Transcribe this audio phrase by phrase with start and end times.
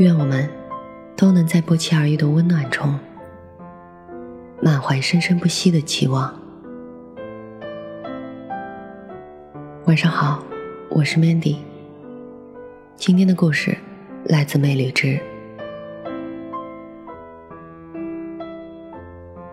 [0.00, 0.48] 愿我们
[1.14, 2.98] 都能在不期而遇的温暖中，
[4.62, 6.34] 满怀生生不息的期望。
[9.84, 10.42] 晚上好，
[10.88, 11.56] 我是 Mandy。
[12.96, 13.76] 今天的故事
[14.24, 15.06] 来自《魅力之》。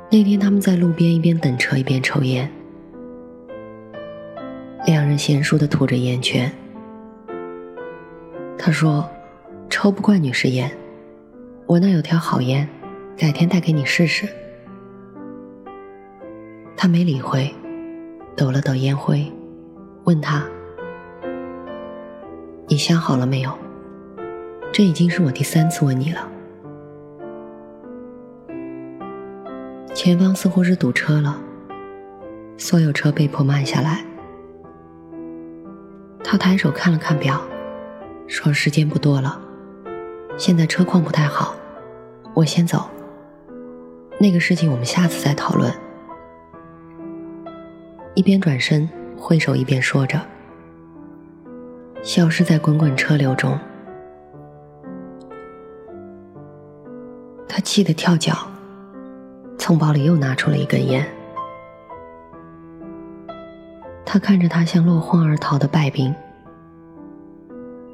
[0.09, 2.49] 那天他们在路边一边等车一边抽烟，
[4.85, 6.49] 两人娴熟的吐着烟圈。
[8.57, 9.05] 他说
[9.79, 10.75] ：“抽不惯女士烟，
[11.67, 12.67] 我那有条好烟，
[13.15, 14.27] 改天带给你试试。”
[16.75, 17.53] 他没理会，
[18.35, 19.31] 抖了抖烟灰。
[20.05, 20.43] 问他
[22.67, 23.55] ：“你想好了没有？
[24.73, 26.27] 这已经是我第三次问你了。”
[29.93, 31.39] 前方似乎是堵车了，
[32.57, 34.03] 所有车被迫慢下来。
[36.23, 37.39] 他抬手看了看表，
[38.25, 39.39] 说：“时间不多了，
[40.37, 41.55] 现在车况不太好，
[42.33, 42.89] 我先走。
[44.19, 45.73] 那个事情我们下次再讨论。”
[48.15, 48.87] 一边转身。
[49.19, 50.21] 挥手一边说着，
[52.03, 53.57] 消失在滚滚车流中。
[57.47, 58.37] 他气得跳脚，
[59.57, 61.03] 从包里又拿出了一根烟。
[64.05, 66.13] 他看着他像落荒而逃的败兵，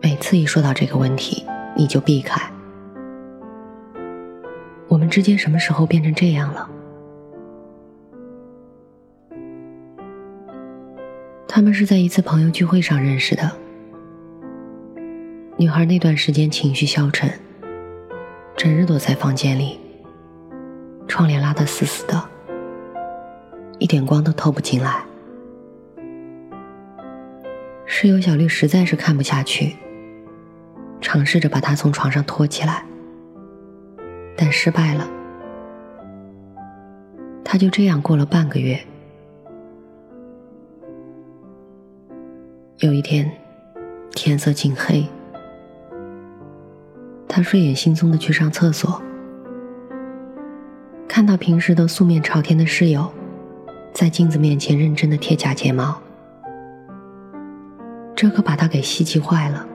[0.01, 2.41] 每次一说到这个问题，你就避开。
[4.87, 6.69] 我们之间什么时候变成这样了？
[11.47, 13.51] 他们是在一次朋友聚会上认识的。
[15.55, 17.31] 女孩那段时间情绪消沉，
[18.57, 19.79] 整日躲在房间里，
[21.07, 22.23] 窗帘拉得死死的，
[23.77, 25.03] 一点光都透不进来。
[27.85, 29.75] 室友小绿实在是看不下去，
[31.03, 32.83] 尝试着把她从床上拖起来，
[34.37, 35.07] 但失败了。
[37.43, 38.79] 他就这样过了半个月。
[42.79, 43.29] 有一天，
[44.11, 45.05] 天色近黑，
[47.27, 48.99] 他睡眼惺忪的去上厕所，
[51.07, 53.11] 看到平时都素面朝天的室友，
[53.93, 56.01] 在镜子面前认真的贴假睫毛，
[58.15, 59.67] 这可把他给稀奇坏了。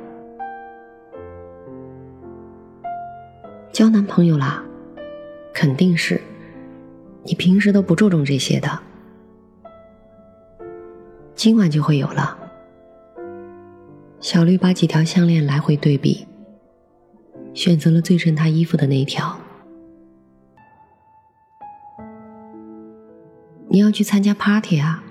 [3.78, 4.60] 交男朋友啦？
[5.54, 6.20] 肯定是，
[7.22, 8.76] 你平时都不注重这些的，
[11.36, 12.36] 今晚就会有了。
[14.18, 16.26] 小绿把几条项链来回对比，
[17.54, 19.38] 选择了最衬她衣服的那条。
[23.68, 25.04] 你要去参加 party 啊？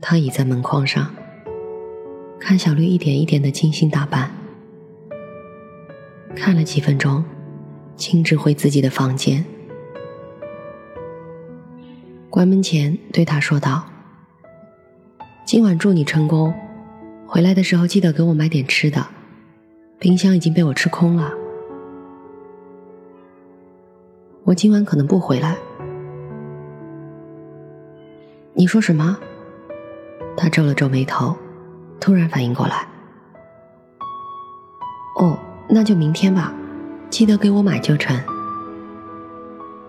[0.00, 1.12] 他倚在门框上，
[2.38, 4.30] 看小绿一点一点的精心打扮，
[6.36, 7.24] 看了几分钟，
[7.96, 9.44] 径直回自己的房间，
[12.28, 13.84] 关门前对他说道
[15.46, 16.52] ：“今晚祝你成功。”
[17.26, 19.04] 回来的时候记得给我买点吃的，
[19.98, 21.32] 冰箱已经被我吃空了。
[24.44, 25.56] 我今晚可能不回来。
[28.52, 29.18] 你说什么？
[30.36, 31.34] 他皱了皱眉头，
[31.98, 32.86] 突然反应过来。
[35.18, 35.36] 哦，
[35.68, 36.54] 那就明天吧，
[37.14, 38.20] 记得给我买就成。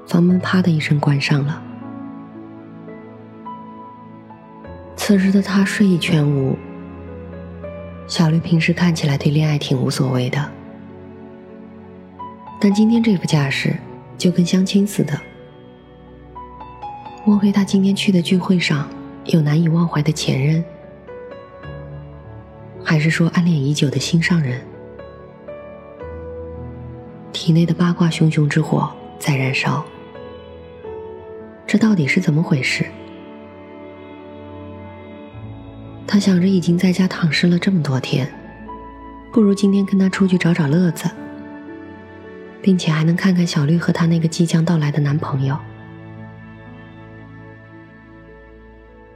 [0.06, 1.60] 房门啪的一声关上了。
[4.96, 6.56] 此时的他睡意全无。
[8.06, 10.52] 小绿平时看起来对恋爱挺无所谓的，
[12.62, 13.76] 但今天这副架势
[14.20, 15.20] 就跟相亲似的。
[17.26, 18.88] 莫非他今天去的聚会上
[19.26, 20.64] 有难以忘怀的前任，
[22.84, 24.62] 还是说暗恋已久的心上人？
[27.46, 29.86] 体内的八卦熊熊之火在燃烧，
[31.68, 32.84] 这到底是怎么回事？
[36.08, 38.28] 他想着已经在家躺尸了这么多天，
[39.32, 41.08] 不如今天跟他出去找找乐子，
[42.64, 45.56] 并且还能看看小绿和她那个即将到来的男朋友。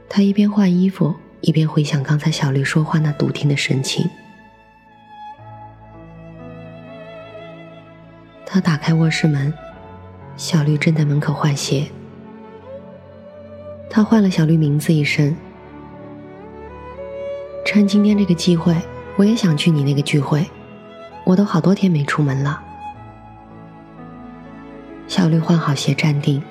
[0.08, 4.08] 他一边换衣服，一边回想刚才小绿说话那笃定的神情。
[8.52, 9.54] 他打开卧室门，
[10.36, 11.86] 小绿正在门口换鞋。
[13.88, 15.36] 他唤了小绿名字一声，
[17.64, 18.74] 趁今天这个机会，
[19.14, 20.44] 我也想去你那个聚会。
[21.24, 22.60] 我都好多天没出门了。
[25.06, 26.42] 小绿换好鞋，站定，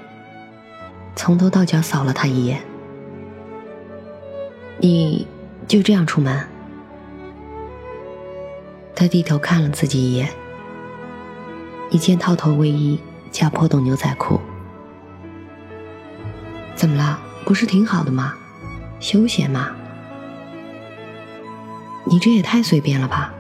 [1.18, 2.62] 从头到脚扫了他一眼。
[4.78, 5.28] 你
[5.68, 6.48] 就这样出门？
[8.96, 10.30] 他低头看了自己一眼，
[11.90, 13.00] 一件套头卫衣
[13.32, 14.40] 加破洞牛仔裤。
[16.76, 17.20] 怎么了？
[17.46, 18.36] 不是挺好的吗？
[19.00, 19.72] 休闲嘛。
[22.06, 23.34] 你这也太随便了吧！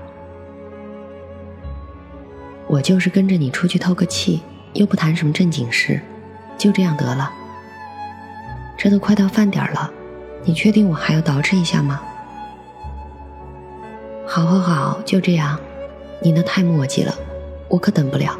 [2.67, 4.41] 我就是跟着你出去透个气，
[4.73, 5.99] 又不谈什么正经事，
[6.57, 7.31] 就这样得了。
[8.77, 9.91] 这都快到饭点了，
[10.43, 12.01] 你确定我还要捯饬一下吗？
[14.27, 15.59] 好，好，好，就这样。
[16.21, 17.13] 你那太磨叽了，
[17.69, 18.38] 我可等不了。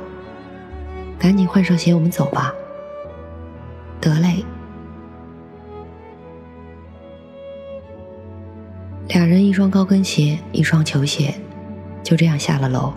[1.18, 2.54] 赶紧换上鞋，我们走吧。
[4.02, 4.44] 得嘞。
[9.10, 11.34] 俩人一双高跟鞋，一双球鞋，
[12.04, 12.94] 就这样下了楼。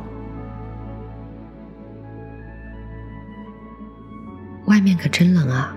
[4.66, 5.76] 外面可真冷啊！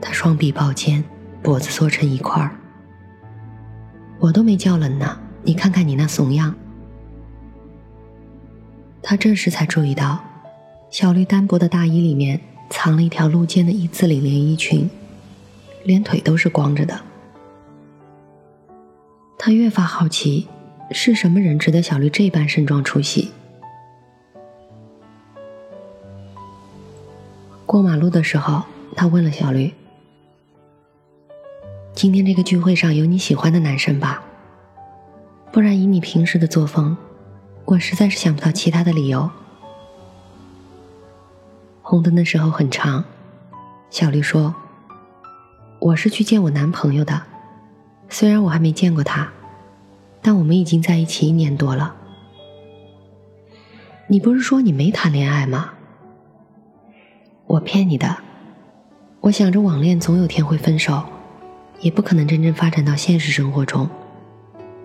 [0.00, 1.04] 他双臂抱肩，
[1.42, 2.50] 脖子缩成一块儿。
[4.18, 6.54] 我都没叫冷呢，你看看你那怂样。
[9.06, 10.18] 他这时才注意到，
[10.88, 12.40] 小绿单薄的大衣里面
[12.70, 14.88] 藏了一条露肩的一字领连衣裙，
[15.84, 16.98] 连腿都是光着的。
[19.38, 20.48] 他越发好奇，
[20.90, 23.30] 是什么人值得小绿这般盛装出席？
[27.66, 28.62] 过马路的时候，
[28.96, 29.70] 他问了小绿
[31.92, 34.22] ：“今天这个聚会上有你喜欢的男生吧？
[35.52, 36.96] 不然以你平时的作风，
[37.64, 39.30] 我实在是想不到其他的理由。”
[41.82, 43.04] 红灯的时候很长，
[43.90, 44.54] 小绿说
[45.78, 47.22] ：“我是去见我男朋友的。”
[48.08, 49.32] 虽然我还没见过他，
[50.22, 51.96] 但我们已经在一起一年多了。
[54.06, 55.70] 你不是说你没谈恋爱吗？
[57.46, 58.18] 我骗你的。
[59.20, 61.02] 我想着网恋总有天会分手，
[61.80, 63.88] 也不可能真正发展到现实生活中，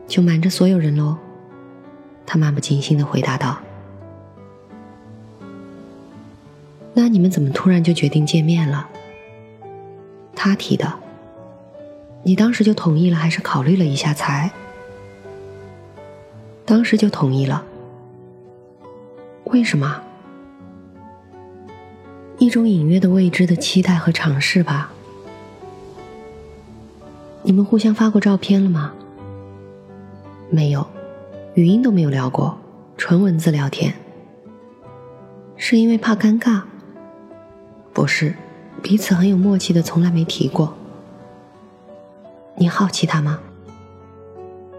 [0.07, 1.17] 就瞒着所有人喽。
[2.31, 3.57] 他漫不经心的回答道。
[6.93, 8.87] 那你们怎么突然就决定见面了？
[10.35, 10.93] 他提的。
[12.21, 14.51] 你当时就同意了，还是考虑了一下才？
[16.65, 17.65] 当时就同意了。
[19.45, 20.03] 为什么？
[22.37, 24.91] 一种隐约的未知的期待和尝试吧。
[27.41, 28.93] 你们互相发过照片了吗？
[30.51, 30.85] 没有，
[31.59, 32.57] 语音都没有聊过，
[32.95, 33.93] 纯文字聊天。
[35.57, 36.61] 是因为怕尴尬？
[37.93, 38.33] 不是，
[38.81, 40.73] 彼此很有默契的，从来没提过。
[42.55, 43.41] 你好奇他吗？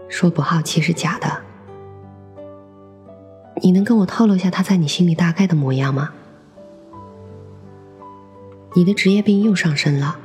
[0.09, 1.43] 说不好奇是假的。
[3.61, 6.09] 你能跟我透露一下他在你心里大概的模样吗？
[8.73, 10.17] 你的职业病又上升了，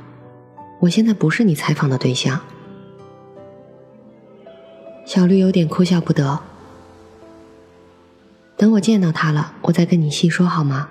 [0.79, 2.41] 我现在不是你采访的对象。
[5.17, 6.39] 小绿有点哭笑不得。
[8.55, 10.89] 等我见到他了，我再跟你细说好吗？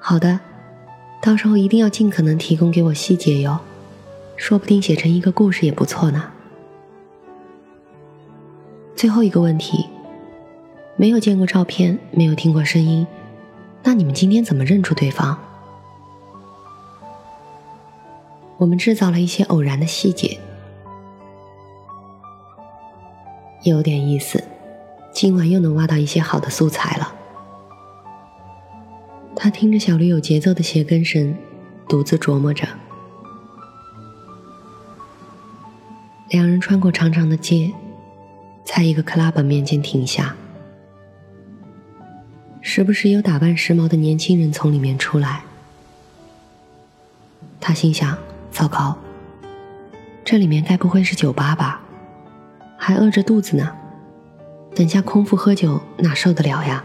[0.00, 0.40] 好的。
[1.22, 3.60] 到时候一定要尽可能提供给我细节哟，
[4.36, 6.32] 说不定写成一个故事也不错呢。
[8.96, 9.86] 最后一个问题，
[10.96, 13.06] 没有见过照片，没有听过声音，
[13.84, 15.38] 那你们今天怎么认出对方？
[18.56, 20.40] 我们制造了一些偶然的细节，
[23.70, 24.42] 有点意思，
[25.12, 27.12] 今晚又能挖到一些好的素材了。
[29.34, 31.36] 他听着小驴有节奏的鞋跟声，
[31.88, 32.66] 独自琢磨着。
[36.30, 37.72] 两人穿过长长的街，
[38.64, 40.34] 在一个 club 面前停下。
[42.60, 45.42] 时不时有打扮时髦的年轻人从里面出来。
[47.60, 48.18] 他心想：
[48.50, 48.98] 糟糕，
[50.24, 51.80] 这里面该不会是酒吧吧？
[52.76, 53.72] 还饿着肚子呢，
[54.74, 56.84] 等下空腹喝酒哪受得了呀？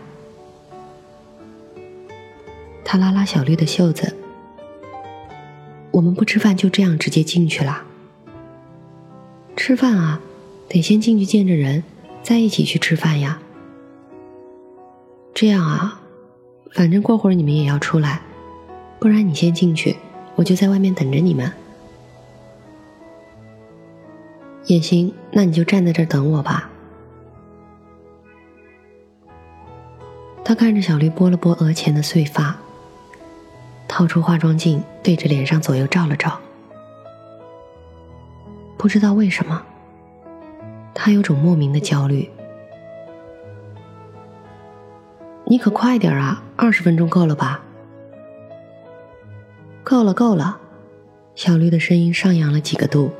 [2.83, 4.15] 他拉拉小绿的袖子，
[5.91, 7.83] 我们不吃饭，就这样直接进去了。
[9.55, 10.19] 吃饭啊，
[10.67, 11.83] 得先进去见着人，
[12.23, 13.39] 再一起去吃饭呀。
[15.33, 16.01] 这样啊，
[16.73, 18.21] 反正过会儿你们也要出来，
[18.99, 19.95] 不然你先进去，
[20.35, 21.51] 我就在外面等着你们。
[24.65, 26.69] 也行，那你就站在这儿等我吧。
[30.43, 32.55] 他看着小绿拨了拨额前的碎发，
[33.87, 36.39] 掏出化妆镜，对着脸上左右照了照。
[38.77, 39.61] 不知道为什么，
[40.93, 42.29] 他有种莫名的焦虑。
[45.45, 46.41] 你可快点啊！
[46.55, 47.61] 二十分钟够了吧？
[49.83, 50.59] 够了，够了。
[51.35, 53.11] 小绿的声音上扬了几个度，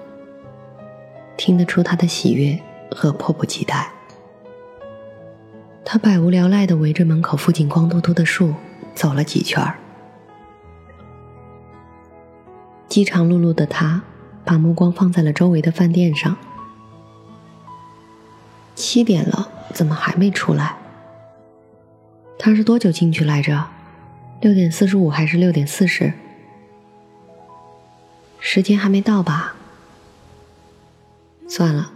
[1.44, 3.92] 听得出他的喜悦和迫不及待。
[5.84, 8.54] 他百无聊赖的围着门口附近光秃秃的树
[8.94, 9.80] 走了几圈儿。
[12.88, 14.04] 饥肠辘辘的他。
[14.44, 16.36] 把目光放在了周围的饭店上。
[18.76, 20.76] 七点了，怎么还没出来？
[22.40, 23.68] 他是多久进去来着？
[24.42, 26.12] 六点四十五还是六点四十？
[28.40, 29.56] 时间还没到吧？
[31.54, 31.92] 算了，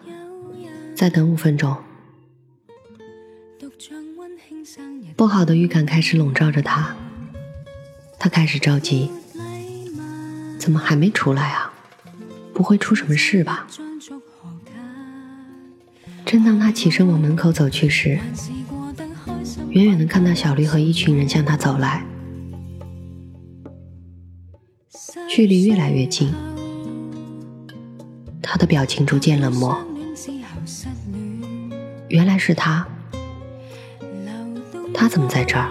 [0.93, 1.74] 再等五分钟。
[5.15, 6.93] 不好的预感开始笼罩着他，
[8.19, 9.09] 他开始着急。
[10.59, 11.74] 怎么还没出来啊？
[12.53, 13.65] 不会出什么事吧？
[16.25, 18.19] 正当他起身往门口走去时，
[19.69, 22.05] 远远的看到小绿和一群人向他走来，
[25.29, 26.33] 距离越来越近，
[28.55, 29.77] 他的表情逐渐冷漠。
[32.07, 32.88] 原来是他，
[34.93, 35.67] 他怎么在这儿？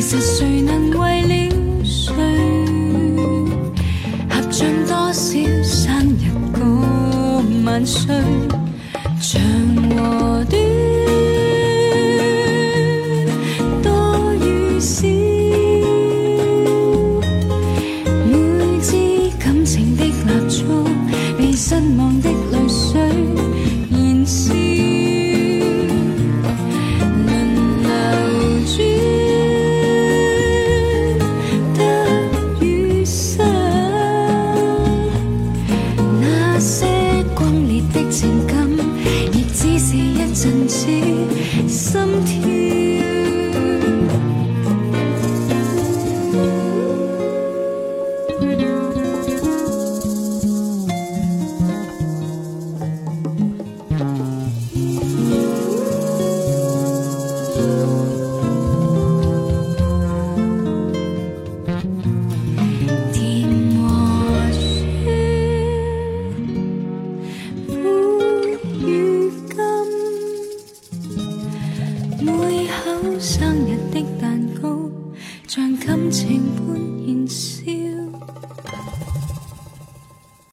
[0.00, 2.14] 其实谁能为了谁
[4.30, 5.12] 合唱多少
[5.62, 8.14] 生日歌万岁？